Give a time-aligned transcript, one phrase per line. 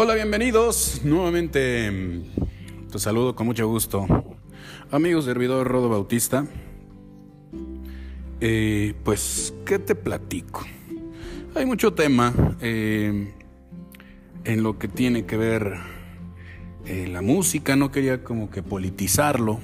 [0.00, 1.00] Hola, bienvenidos.
[1.02, 2.22] Nuevamente
[2.88, 4.06] te saludo con mucho gusto.
[4.92, 6.46] Amigos, servidor Rodo Bautista.
[8.40, 10.64] Eh, pues, ¿qué te platico?
[11.56, 13.34] Hay mucho tema eh,
[14.44, 15.74] en lo que tiene que ver
[16.86, 17.74] eh, la música.
[17.74, 19.58] No quería como que politizarlo.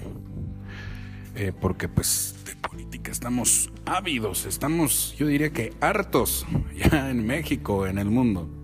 [1.61, 6.45] porque pues de política estamos ávidos, estamos, yo diría que hartos
[6.75, 8.64] ya en México, en el mundo.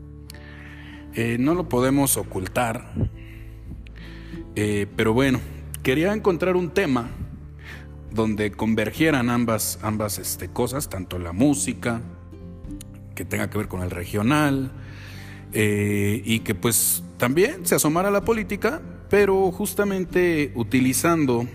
[1.14, 2.92] Eh, no lo podemos ocultar.
[4.54, 5.40] Eh, pero bueno,
[5.82, 7.10] quería encontrar un tema
[8.12, 12.00] donde convergieran ambas, ambas este, cosas, tanto la música,
[13.14, 14.70] que tenga que ver con el regional,
[15.52, 21.46] eh, y que pues también se asomara a la política, pero justamente utilizando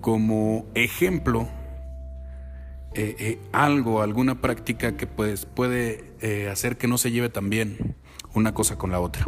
[0.00, 1.48] como ejemplo
[3.52, 7.94] algo, alguna práctica que pues puede hacer que no se lleve tan bien
[8.38, 9.26] una cosa con la otra.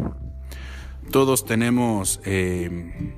[1.10, 3.14] Todos tenemos, eh,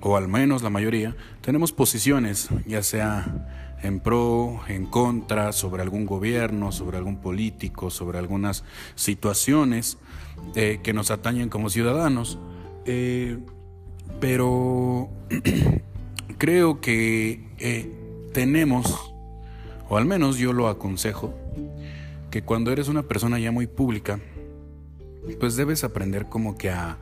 [0.00, 6.06] o al menos la mayoría, tenemos posiciones, ya sea en pro, en contra, sobre algún
[6.06, 8.64] gobierno, sobre algún político, sobre algunas
[8.94, 9.98] situaciones
[10.54, 12.38] eh, que nos atañen como ciudadanos.
[12.86, 13.38] Eh,
[14.20, 15.10] pero
[16.38, 17.92] creo que
[18.32, 19.12] tenemos,
[19.88, 21.34] o al menos yo lo aconsejo,
[22.30, 24.18] que cuando eres una persona ya muy pública,
[25.40, 26.98] pues debes aprender como que a,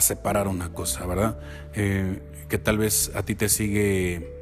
[0.00, 1.38] separar una cosa, ¿verdad?
[1.74, 4.32] Eh, que tal vez a ti te sigue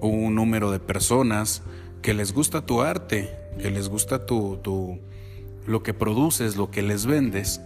[0.00, 1.62] un número de personas
[2.02, 5.00] que les gusta tu arte, que les gusta tu, tu,
[5.66, 7.60] lo que produces, lo que les vendes.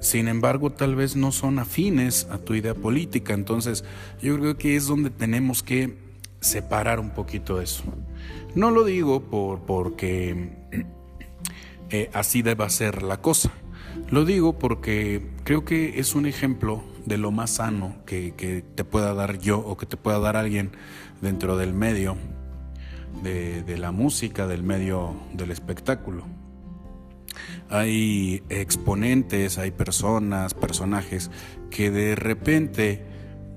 [0.00, 3.34] Sin embargo, tal vez no son afines a tu idea política.
[3.34, 3.84] Entonces,
[4.22, 5.96] yo creo que es donde tenemos que
[6.40, 7.82] separar un poquito eso.
[8.54, 10.50] No lo digo por, porque
[11.90, 13.50] eh, así deba ser la cosa.
[14.10, 19.14] Lo digo porque creo que es un ejemplo de lo más sano que, te pueda
[19.14, 20.70] dar yo o que te pueda dar alguien
[21.20, 22.16] dentro del medio
[23.22, 26.24] de, la música, del medio del espectáculo.
[27.70, 31.30] Hay exponentes, hay personas, personajes
[31.70, 33.04] que de repente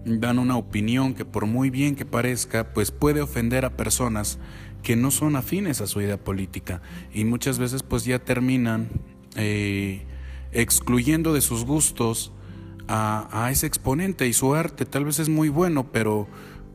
[0.05, 4.39] dan una opinión que por muy bien que parezca, pues puede ofender a personas
[4.83, 6.81] que no son afines a su idea política
[7.13, 8.89] y muchas veces pues ya terminan
[9.35, 10.05] eh,
[10.51, 12.31] excluyendo de sus gustos
[12.87, 16.27] a, ese exponente y su arte tal vez es muy bueno, pero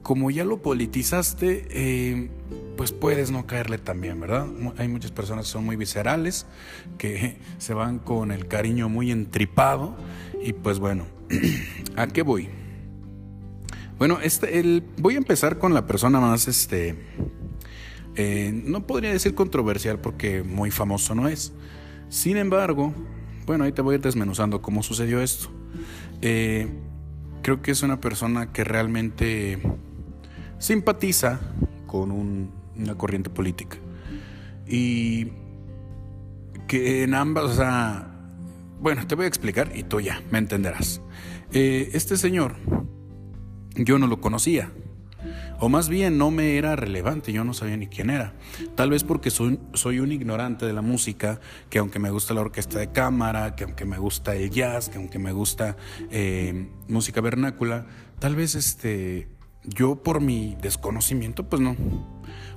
[0.03, 2.31] como ya lo politizaste, eh,
[2.76, 4.47] pues puedes no caerle también, ¿verdad?
[4.78, 6.47] Hay muchas personas que son muy viscerales,
[6.97, 9.97] que se van con el cariño muy entripado
[10.42, 11.06] y pues bueno,
[11.97, 12.48] ¿a qué voy?
[13.98, 16.94] Bueno, este, el, voy a empezar con la persona más, este,
[18.15, 21.53] eh, no podría decir controversial porque muy famoso no es.
[22.09, 22.94] Sin embargo,
[23.46, 25.48] bueno, ahí te voy a ir desmenuzando cómo sucedió esto.
[26.20, 26.68] Eh,
[27.42, 29.62] creo que es una persona que realmente
[30.58, 31.40] simpatiza
[31.86, 33.78] con una corriente política.
[34.66, 35.28] Y
[36.66, 38.16] que en ambas, o sea,
[38.80, 41.00] bueno, te voy a explicar y tú ya me entenderás.
[41.52, 42.56] Eh, este señor,
[43.76, 44.72] yo no lo conocía.
[45.58, 48.34] O más bien no me era relevante, yo no sabía ni quién era.
[48.74, 51.40] Tal vez porque soy, soy un ignorante de la música,
[51.70, 54.98] que aunque me gusta la orquesta de cámara, que aunque me gusta el jazz, que
[54.98, 55.76] aunque me gusta
[56.10, 57.86] eh, música vernácula,
[58.18, 59.28] tal vez este,
[59.64, 61.76] yo por mi desconocimiento, pues no.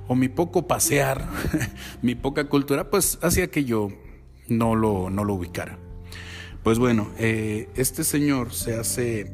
[0.06, 1.26] O mi poco pasear,
[2.02, 3.88] mi poca cultura, pues hacía que yo
[4.48, 5.78] no lo, no lo ubicara.
[6.62, 9.32] Pues bueno, eh, este señor se hace,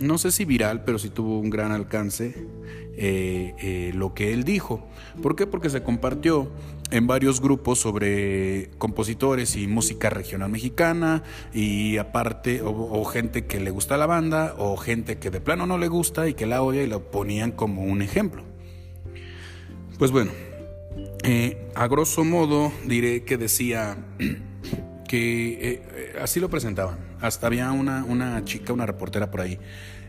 [0.00, 2.46] no sé si viral, pero sí tuvo un gran alcance
[2.96, 4.86] eh, eh, lo que él dijo.
[5.22, 5.46] ¿Por qué?
[5.46, 6.50] Porque se compartió
[6.90, 11.22] en varios grupos sobre compositores y música regional mexicana
[11.52, 15.78] y aparte o, gente que le gusta la banda o gente que de plano no
[15.78, 18.42] le gusta y que la odia y lo ponían como un ejemplo.
[19.98, 20.30] Pues bueno,
[21.24, 23.96] eh, a grosso modo diré que decía
[25.08, 25.82] que
[26.20, 26.98] así lo presentaban.
[27.20, 29.58] Hasta había una, una chica, una reportera por ahí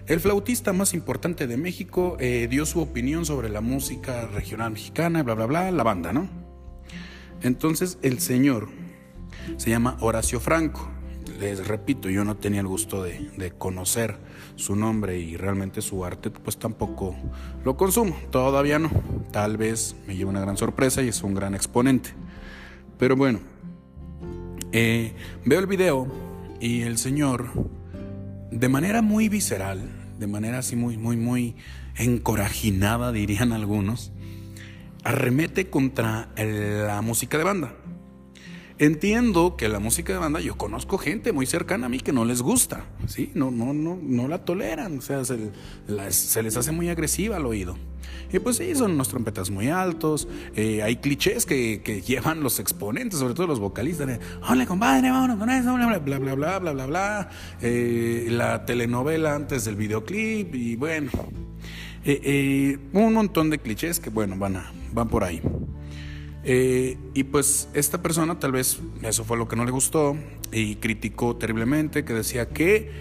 [0.08, 5.24] el flautista más importante de México eh, dio su opinión sobre la música regional mexicana,
[5.24, 6.30] bla, bla, bla, la banda, ¿no?
[7.42, 8.70] Entonces el señor
[9.58, 10.90] se llama Horacio Franco.
[11.40, 14.18] Les repito, yo no tenía el gusto de, conocer
[14.56, 17.16] su nombre y realmente su arte, pues tampoco
[17.64, 18.90] lo consumo, todavía no.
[19.32, 22.12] Tal vez me lleve una gran sorpresa y es un gran exponente.
[22.98, 23.40] Pero bueno,
[24.72, 25.14] eh,
[25.44, 26.08] veo el video
[26.62, 27.50] y el señor
[28.52, 29.82] de manera muy visceral,
[30.20, 31.56] de manera así muy, muy, muy
[31.98, 34.12] encorajinada, dirían algunos,
[35.04, 37.74] arremete contra la música de banda.
[38.78, 42.26] Entiendo que la música de banda, yo conozco gente muy cercana a mí que no
[42.26, 43.32] les gusta, ¿sí?
[43.34, 45.38] No, no, no, no la toleran, o sea, se,
[45.88, 47.78] les hace muy agresiva al oído.
[48.34, 50.28] Y pues sí, son unos trompetas muy altos,
[50.58, 54.20] eh, hay clichés que, que, llevan los exponentes, sobre todo los vocalistas, de,
[54.50, 57.30] hola compadre, vámonos con eso, bla, bla, bla, bla, bla, bla, bla,
[57.62, 61.12] eh, la telenovela antes del videoclip y bueno,
[62.04, 65.42] eh, eh un montón de clichés que bueno, van, a, van por ahí.
[66.48, 70.16] Eh, y pues esta persona tal vez eso fue lo que no le gustó
[70.52, 72.92] y criticó terriblemente, que decía que,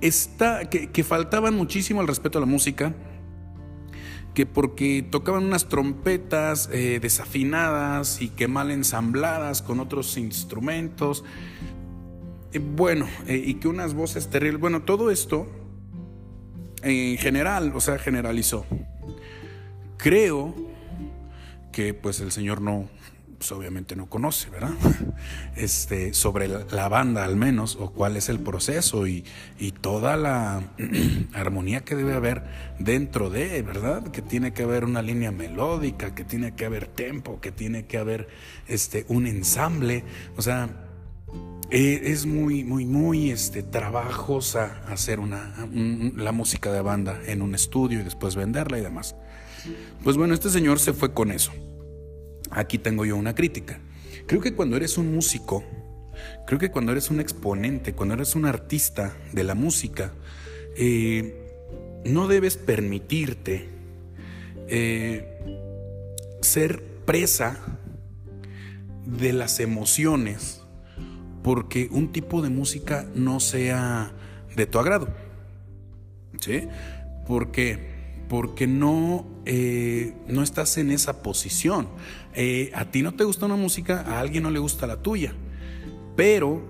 [0.00, 2.94] está, que, faltaban muchísimo al respeto a la música,
[4.34, 11.24] que porque tocaban unas trompetas eh, desafinadas y que mal ensambladas con otros instrumentos.
[12.52, 14.60] Eh, bueno, y que unas voces terribles.
[14.60, 15.46] Bueno, todo esto
[16.82, 18.66] en general, o sea, generalizó.
[19.96, 20.67] Creo
[21.72, 22.88] que pues el señor no,
[23.38, 24.72] pues obviamente no conoce, ¿verdad?
[25.56, 29.24] Este, sobre la, banda al menos, o cuál es el proceso y,
[29.58, 30.62] y toda la
[31.34, 32.44] armonía que debe haber
[32.78, 34.08] dentro de, ¿verdad?
[34.12, 37.98] Que tiene que haber una línea melódica, que tiene que haber tempo, que tiene que
[37.98, 38.28] haber
[38.68, 40.04] este, un ensamble,
[40.36, 40.68] o sea,
[41.70, 45.54] e, es muy, muy, muy este, trabajosa hacer una,
[46.16, 49.16] la música de banda en un estudio y después venderla y demás.
[50.02, 51.52] Pues bueno, este señor se fue con eso.
[52.50, 53.80] Aquí tengo yo una crítica.
[54.26, 55.64] Creo que cuando eres un músico,
[56.46, 60.12] creo que cuando eres un exponente, cuando eres un artista de la música,
[60.76, 63.68] eh, no debes permitirte
[64.68, 65.38] eh,
[66.40, 67.78] ser presa
[69.06, 70.62] de las emociones
[71.42, 74.12] porque un tipo de música no sea
[74.54, 75.08] de tu agrado.
[76.38, 76.68] ¿Sí?
[77.26, 77.97] Porque
[78.28, 81.88] porque no, eh, no estás en esa posición.
[82.34, 85.34] Eh, a ti no te gusta una música, a alguien no le gusta la tuya.
[86.14, 86.62] Pero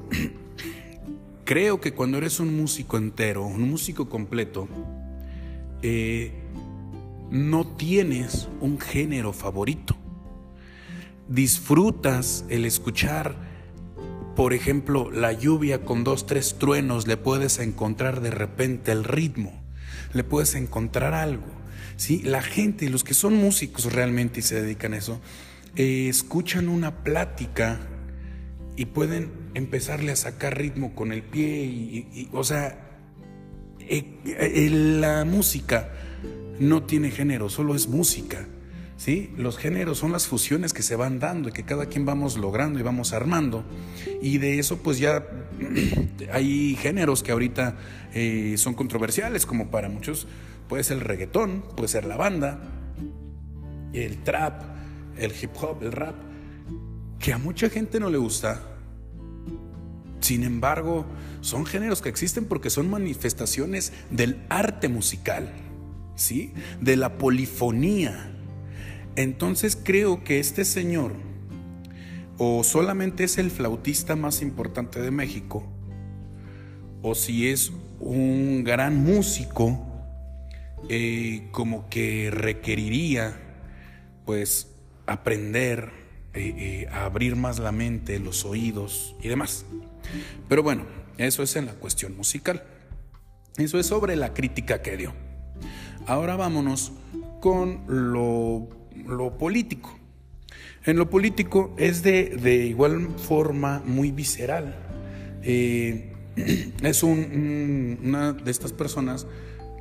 [1.45, 4.69] creo que cuando eres un músico entero, un músico completo,
[5.83, 6.33] eh,
[7.31, 9.97] no tienes un género favorito.
[11.29, 13.35] Disfrutas el escuchar,
[14.37, 19.68] por ejemplo, la lluvia con dos, tres truenos, le puedes encontrar de repente el ritmo
[20.13, 21.47] le puedes encontrar algo.
[21.97, 22.23] ¿sí?
[22.23, 25.21] La gente, los que son músicos realmente y se dedican a eso,
[25.77, 27.81] eh, escuchan una plática
[28.77, 31.65] y pueden empezarle a sacar ritmo con el pie.
[31.65, 32.79] Y, o sea,
[33.81, 35.91] eh, eh, la música
[36.61, 38.47] no tiene género, solo es música.
[38.99, 39.33] ¿Sí?
[39.39, 42.79] Los géneros son las fusiones que se van dando y que cada quien vamos logrando
[42.79, 43.65] y vamos armando.
[44.21, 45.25] Y de eso pues ya
[46.33, 47.79] hay géneros que ahorita
[48.13, 50.27] eh, son controversiales, como para muchos
[50.69, 52.61] puede ser el reggaetón, puede ser la banda,
[53.95, 54.63] el trap,
[55.17, 56.15] el hip hop, el rap,
[57.19, 58.63] que a mucha gente no le gusta.
[60.21, 61.07] Sin embargo,
[61.41, 65.51] son géneros que existen porque son manifestaciones del arte musical,
[66.17, 66.53] ¿sí?
[66.81, 68.38] De la polifonía
[69.23, 71.13] entonces creo que este señor
[72.39, 75.67] o solamente es el flautista más importante de México,
[77.03, 79.85] o si es un gran músico,
[80.89, 83.41] eh, como que requeriría
[84.25, 84.69] pues
[85.07, 85.91] aprender
[86.35, 89.67] eh, eh, a abrir más la mente, los oídos y demás.
[90.49, 92.63] Pero bueno, eso es en la cuestión musical.
[93.57, 95.13] Eso es sobre la crítica que dio.
[96.07, 96.93] Ahora vámonos
[97.41, 99.99] con lo lo político.
[100.85, 104.75] En lo político es de, igual forma muy visceral.
[105.43, 106.13] Eh,
[106.83, 109.27] es una de estas personas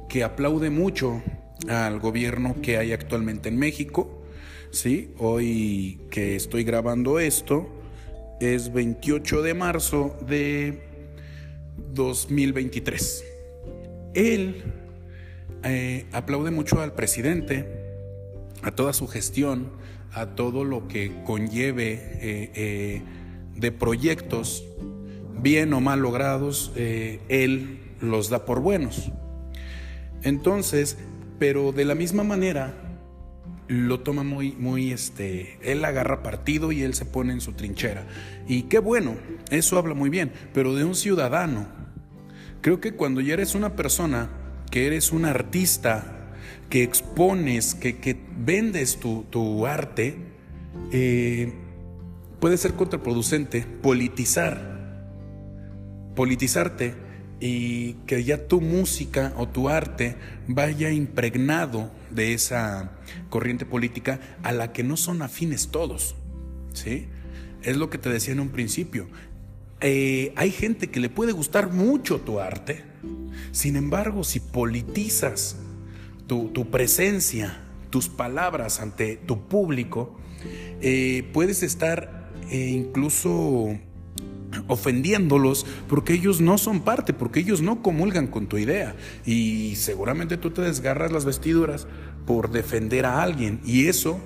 [0.09, 1.21] que aplaude mucho
[1.67, 4.21] al gobierno que hay actualmente en México.
[4.71, 5.13] ¿sí?
[5.17, 7.69] Hoy que estoy grabando esto
[8.39, 10.83] es 28 de marzo de
[11.93, 13.23] 2023.
[14.13, 14.63] Él
[15.63, 17.76] eh, aplaude mucho al presidente
[18.63, 19.69] a toda su gestión,
[20.13, 23.01] a todo lo que conlleve eh, eh,
[23.55, 24.63] de proyectos,
[25.39, 29.11] bien o mal logrados, eh, él los da por buenos.
[30.23, 30.97] Entonces,
[31.39, 32.73] pero de la misma manera,
[33.67, 38.05] lo toma muy, muy, este, él agarra partido y él se pone en su trinchera.
[38.47, 39.15] Y qué bueno,
[39.51, 41.67] eso habla muy bien, pero de un ciudadano.
[42.61, 44.29] Creo que cuando ya eres una persona,
[44.71, 46.16] que eres un artista,
[46.69, 50.17] que expones, que, vendes tu, arte,
[50.91, 51.53] eh,
[52.39, 55.05] puede ser contraproducente politizar,
[56.15, 56.95] politizarte
[57.39, 60.15] y que ya tu música o tu arte
[60.47, 62.91] vaya impregnado de esa
[63.29, 66.15] corriente política a la que no son afines todos,
[66.73, 67.07] ¿sí?
[67.63, 69.07] es lo que te decía en un principio.
[69.81, 72.83] Eh, hay gente que le puede gustar mucho tu arte,
[73.51, 75.57] sin embargo, si politizas
[76.27, 80.17] tu, presencia, tus palabras ante tu público,
[80.81, 83.69] eh, puedes estar eh, incluso
[84.67, 88.95] ofendiéndolos porque ellos no son parte, porque ellos no comulgan con tu idea.
[89.25, 91.87] Y seguramente tú te desgarras las vestiduras
[92.25, 94.19] por defender a alguien y eso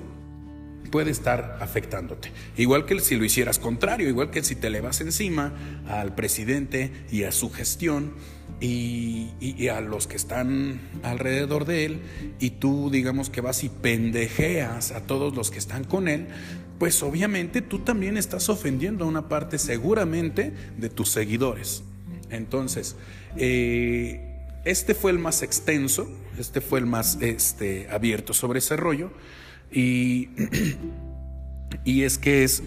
[0.91, 2.31] puede estar afectándote.
[2.57, 5.53] Igual que si lo hicieras contrario, igual que si te le vas encima
[5.87, 8.13] al presidente y a su gestión
[8.59, 12.01] y, a los que están alrededor de él
[12.39, 16.27] y tú digamos que vas y pendejeas a todos los que están con él,
[16.77, 21.83] pues obviamente tú también estás ofendiendo a una parte seguramente de tus seguidores.
[22.29, 22.95] Entonces,
[23.37, 24.31] eh,
[24.65, 26.07] este fue el más extenso,
[26.37, 29.11] este fue el más este, abierto sobre ese rollo.
[29.71, 30.29] Y,
[31.85, 32.63] y es que es,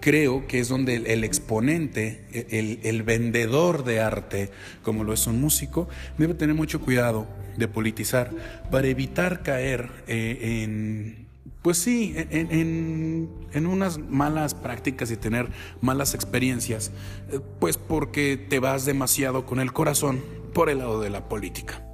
[0.00, 4.50] creo que es donde el, exponente, el, vendedor de arte,
[4.82, 5.88] como lo es un músico,
[6.18, 7.26] debe tener mucho cuidado
[7.56, 8.30] de politizar
[8.70, 11.26] para evitar caer eh, en,
[11.62, 15.48] pues sí, en, en, unas malas prácticas y tener
[15.80, 16.90] malas experiencias,
[17.30, 20.22] eh, pues porque te vas demasiado con el corazón
[20.54, 21.84] por el lado de la política.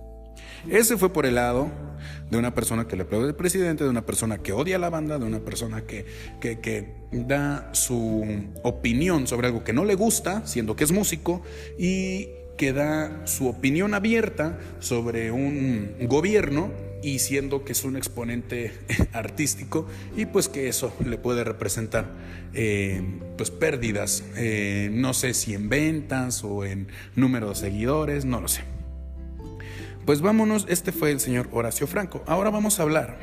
[0.69, 1.71] Ese fue por el lado
[2.31, 4.91] de una persona que le aplaude al presidente, de una persona que odia a la
[4.91, 6.07] banda, de una persona que,
[6.41, 8.27] que, da su
[8.63, 11.43] opinión sobre algo que no le gusta, siendo que es músico,
[11.79, 12.29] y
[12.59, 16.71] que da su opinión abierta sobre un gobierno
[17.03, 18.73] y siendo que es un exponente
[19.13, 22.11] artístico y pues que eso le puede representar
[22.55, 23.03] eh,
[23.37, 28.49] pues pérdidas, eh, no sé si en ventas o en número de seguidores, no lo
[28.49, 28.76] sé.
[30.07, 32.23] Pues vámonos, este fue el señor Horacio Franco.
[32.29, 33.19] Ahora vamos a hablar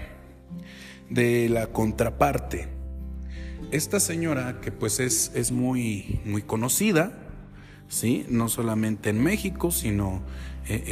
[1.10, 2.68] de la contraparte.
[3.72, 7.14] Esta señora que pues es, es muy, muy conocida,
[7.88, 8.26] ¿sí?
[8.28, 10.24] no solamente en México, sino
[10.68, 10.84] eh,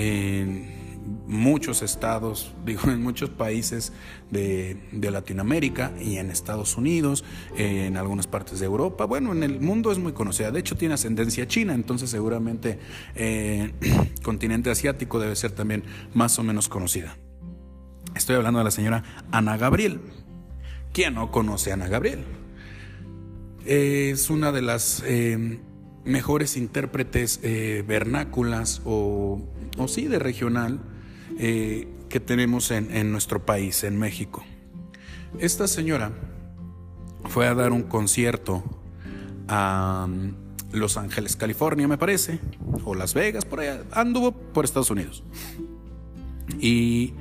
[0.44, 0.91] en
[1.28, 3.94] muchos estados, digo, en muchos países
[4.30, 7.24] de, Latinoamérica y en Estados Unidos,
[7.58, 9.06] en algunas partes de Europa.
[9.06, 10.52] Bueno, en el mundo es muy conocida.
[10.52, 12.80] De hecho, tiene ascendencia china, entonces seguramente
[13.16, 13.74] eh,
[14.24, 17.18] continente asiático debe ser también más o menos conocida.
[18.16, 20.00] Estoy hablando de la señora Ana Gabriel.
[20.94, 22.24] ¿Quién no conoce a Ana Gabriel?
[23.66, 25.60] Es una de las eh,
[26.04, 29.42] mejores intérpretes eh, vernáculas o,
[29.78, 30.80] o sí de regional
[31.38, 34.44] eh, que tenemos en, nuestro país, en México.
[35.40, 36.12] Esta señora
[37.30, 38.64] fue a dar un concierto
[39.48, 42.40] a mm, Los Ángeles, California, me parece,
[42.84, 45.24] o Las Vegas, por allá, anduvo por Estados Unidos.
[46.60, 47.14] Y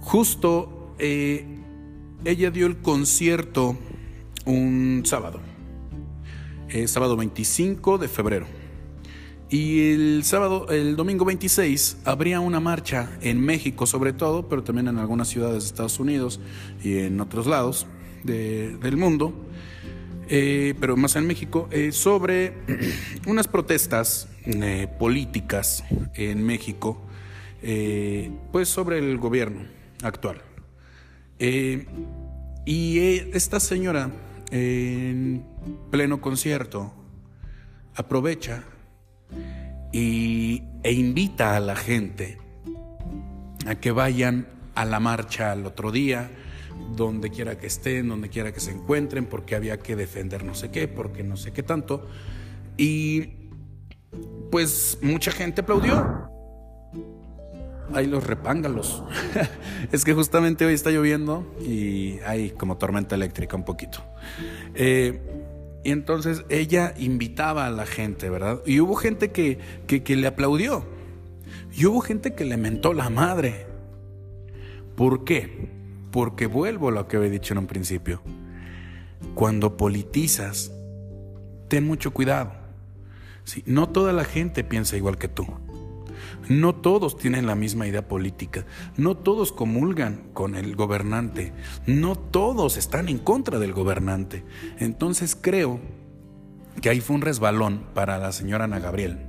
[0.00, 1.46] justo eh,
[2.24, 3.78] ella dio el concierto
[4.44, 5.40] un sábado,
[6.68, 8.59] eh, sábado 25 de febrero.
[9.50, 14.86] Y el sábado, el domingo 26, habría una marcha en México sobre todo, pero también
[14.86, 16.38] en algunas ciudades de Estados Unidos
[16.84, 17.88] y en otros lados
[18.22, 19.34] del mundo,
[20.28, 22.52] eh, pero más en México, eh, sobre
[23.26, 25.82] unas protestas eh, políticas
[26.14, 27.02] en México,
[28.52, 29.64] pues sobre el gobierno
[30.02, 30.40] actual.
[31.38, 32.98] y
[33.34, 34.10] esta señora,
[34.52, 35.44] en
[35.90, 36.94] pleno concierto,
[37.96, 38.64] aprovecha
[39.92, 42.38] y, e invita a la gente
[43.66, 46.30] a que vayan a la marcha al otro día,
[46.96, 50.70] donde quiera que estén, donde quiera que se encuentren, porque había que defender no sé
[50.70, 52.08] qué, porque no sé qué tanto.
[52.76, 53.34] Y
[54.50, 56.28] pues mucha gente aplaudió.
[57.92, 59.02] Ahí los repángalos.
[59.92, 64.02] es que justamente hoy está lloviendo y hay como tormenta eléctrica un poquito.
[64.74, 65.39] Eh,
[65.82, 68.60] y entonces ella invitaba a la gente, ¿verdad?
[68.66, 70.84] Y hubo gente que, que, le aplaudió.
[71.72, 73.66] Y hubo gente que le mentó la madre.
[74.94, 75.70] ¿Por qué?
[76.10, 78.20] Porque vuelvo a lo que había dicho en un principio.
[79.34, 80.70] Cuando politizas,
[81.68, 82.52] ten mucho cuidado.
[83.64, 85.46] no toda la gente piensa igual que tú.
[86.50, 88.66] No todos tienen la misma idea política,
[88.96, 91.52] no todos comulgan con el gobernante,
[91.86, 94.42] no todos están en contra del gobernante.
[94.80, 95.78] Entonces creo
[96.82, 99.20] que ahí fue un resbalón para la señora Ana Gabriel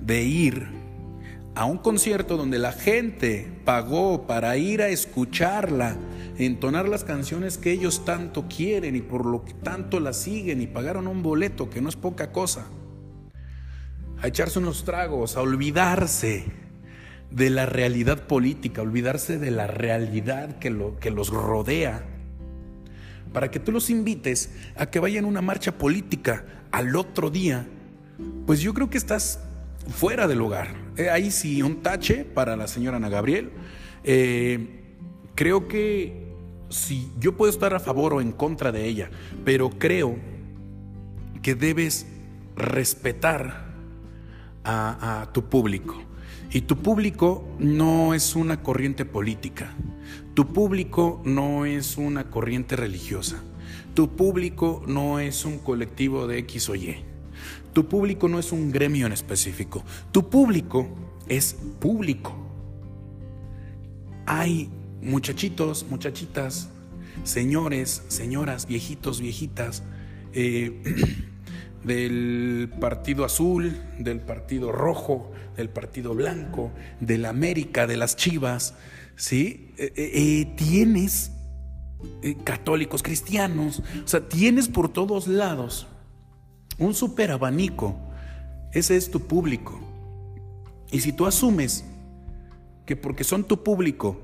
[0.00, 0.68] de ir
[1.54, 5.98] a un concierto donde la gente pagó para ir a escucharla,
[6.38, 10.66] entonar las canciones que ellos tanto quieren y por lo que tanto la siguen y
[10.66, 12.68] pagaron un boleto que no es poca cosa
[14.22, 16.44] a echarse unos tragos, a olvidarse
[17.30, 22.04] de la realidad política, olvidarse de la realidad que, lo, que los rodea,
[23.32, 27.66] para que tú los invites a que vayan a una marcha política al otro día,
[28.46, 29.40] pues yo creo que estás
[29.88, 30.68] fuera del lugar.
[30.96, 33.50] Eh, ahí sí, un tache para la señora Ana Gabriel.
[34.04, 34.84] Eh,
[35.34, 36.28] creo que
[36.68, 39.10] si yo puedo estar a favor o en contra de ella,
[39.44, 40.16] pero creo
[41.42, 42.06] que debes
[42.54, 43.71] respetar
[44.64, 46.02] a, tu público.
[46.50, 49.74] Y tu público no es una corriente política.
[50.34, 53.42] Tu público no es una corriente religiosa.
[53.94, 56.96] Tu público no es un colectivo de X o Y.
[57.72, 59.82] Tu público no es un gremio en específico.
[60.12, 60.88] Tu público
[61.28, 62.36] es público.
[64.26, 66.68] Hay muchachitos, muchachitas,
[67.24, 69.82] señores, señoras, viejitos, viejitas,
[70.32, 71.28] eh,
[71.84, 76.70] del partido azul, del partido rojo, del partido blanco,
[77.00, 78.74] del América, de las Chivas,
[79.16, 79.72] ¿sí?
[79.78, 81.32] Eh, eh, eh, tienes
[82.42, 85.86] católicos, cristianos, o sea, tienes por todos lados
[86.78, 87.96] un super abanico.
[88.72, 89.80] Ese es tu público.
[90.90, 91.84] Y si tú asumes
[92.86, 94.20] que porque son tu público,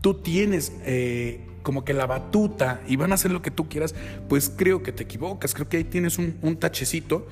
[0.00, 0.72] tú tienes
[1.68, 3.94] como que la batuta y van a hacer lo que tú quieras,
[4.26, 7.26] pues creo que te equivocas, creo que ahí tienes un, un tachecito,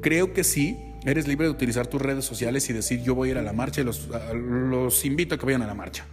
[0.00, 3.30] creo que sí, eres libre de utilizar tus redes sociales y decir yo voy a
[3.30, 6.06] ir a la marcha y los, los invito a que vayan a la marcha.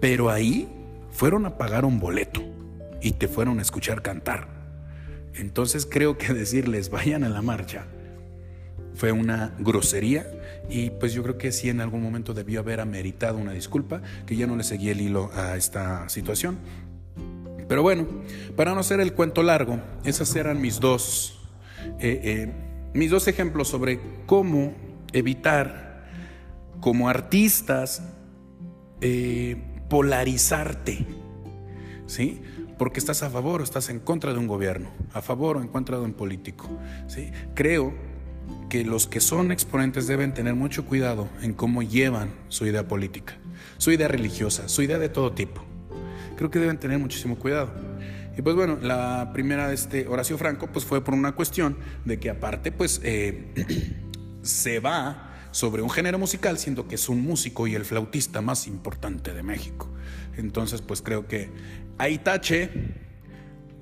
[0.00, 0.68] Pero ahí
[1.12, 2.42] fueron a pagar un boleto
[3.00, 4.48] y te fueron a escuchar cantar.
[5.34, 7.86] Entonces creo que decirles vayan a la marcha
[8.96, 10.26] fue una grosería
[10.68, 14.36] y pues yo creo que sí en algún momento debió haber ameritado una disculpa, que
[14.36, 16.58] ya no le seguí el hilo a esta situación.
[17.68, 18.06] Pero bueno,
[18.56, 21.38] para no hacer el cuento largo, esas eran mis dos,
[22.00, 22.52] eh, eh,
[22.94, 24.74] mis dos ejemplos sobre cómo
[25.12, 26.04] evitar
[26.80, 28.02] como artistas
[29.00, 29.56] eh,
[29.88, 31.06] polarizarte,
[32.06, 32.42] ¿sí?
[32.76, 35.68] Porque estás a favor o estás en contra de un gobierno, a favor o en
[35.68, 36.68] contra de un político,
[37.06, 37.30] ¿sí?
[37.54, 37.94] Creo
[38.68, 43.36] que los que son exponentes deben tener mucho cuidado en cómo llevan su idea política,
[43.78, 45.64] su idea religiosa, su idea de todo tipo.
[46.36, 47.72] Creo que deben tener muchísimo cuidado.
[48.38, 52.30] Y pues bueno, la primera este Horacio Franco pues fue por una cuestión de que
[52.30, 53.52] aparte pues eh,
[54.42, 58.66] se va sobre un género musical, siendo que es un músico y el flautista más
[58.66, 59.88] importante de México.
[60.36, 61.50] Entonces, pues creo que
[61.98, 62.70] ahí tache,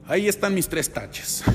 [0.06, 1.44] ahí están mis tres taches.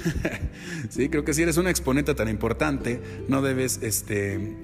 [0.89, 4.57] sí, creo que si eres un exponente tan importante, no debes este,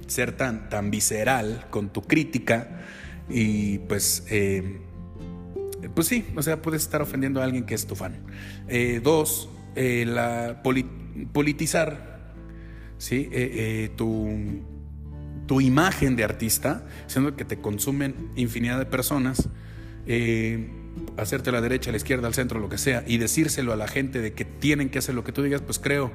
[0.06, 2.82] ser tan, tan visceral con tu crítica
[3.28, 4.24] y pues...
[4.30, 4.80] Eh,
[5.94, 8.16] pues sí, o sea, puedes estar ofendiendo a alguien que es tu fan.
[8.66, 10.62] Eh, dos, eh, la
[11.32, 12.32] politizar,
[12.98, 13.30] ¿sí?
[13.94, 14.64] tu
[15.46, 19.48] tu imagen de artista, siendo que te consumen infinidad de personas,
[20.06, 20.68] eh,
[21.16, 23.76] hacerte a la derecha, a la izquierda, al centro, lo que sea, y decírselo a
[23.76, 26.10] la gente de que tienen que hacer lo que tú digas, pues creo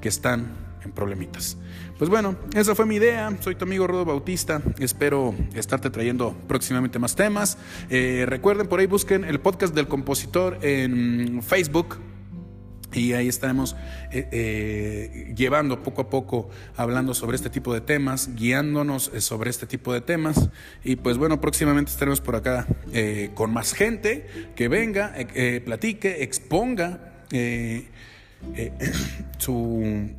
[0.00, 1.58] que están en problemitas.
[1.98, 3.30] Pues bueno, esa fue mi idea.
[3.40, 4.62] Soy tu amigo Rodo Bautista.
[4.78, 7.58] Espero estarte trayendo próximamente más temas.
[7.90, 11.98] Eh, recuerden, por ahí busquen el podcast del compositor en Facebook
[12.92, 13.76] y ahí estaremos
[14.10, 19.50] eh, eh, llevando poco a poco, hablando sobre este tipo de temas, guiándonos eh, sobre
[19.50, 20.48] este tipo de temas.
[20.84, 22.66] Y pues bueno, próximamente estaremos por acá
[23.34, 24.26] con más gente
[24.56, 25.14] que venga,
[25.64, 27.00] platique, exponga
[29.38, 30.10] su,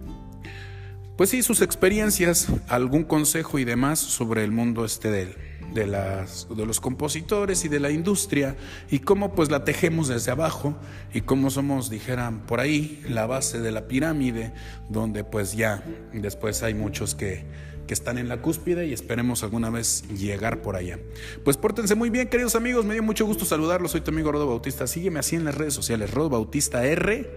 [1.18, 5.88] pues sí, sus experiencias, algún consejo y demás sobre el mundo este de él de,
[5.88, 8.56] las, de los compositores y de la industria
[8.90, 10.76] y cómo pues la tejemos desde abajo
[11.14, 14.54] y cómo somos, dijeran por ahí, la base de la pirámide,
[14.90, 17.46] donde pues ya después hay muchos que,
[17.88, 21.00] que están en la cúspide y esperemos alguna vez llegar por allá.
[21.44, 24.48] Pues pórtense muy bien, queridos amigos, me dio mucho gusto saludarlos, soy tu amigo Rodo
[24.48, 27.30] Bautista, sígueme así en las redes sociales, Rodo Bautista R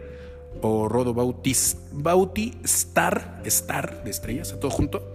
[0.62, 5.13] o Rodo Bautista, Bautistar, Star de estrellas, a todo junto.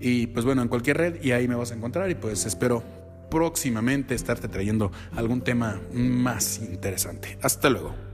[0.00, 2.82] Y pues bueno, en cualquier red y ahí me vas a encontrar y pues espero
[3.30, 7.38] próximamente estarte trayendo algún tema más interesante.
[7.42, 8.09] Hasta luego.